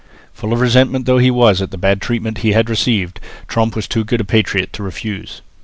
[0.33, 3.87] Full of resentment though he was at the bad treatment he had received, Tromp was
[3.87, 5.43] too good a patriot to refuse.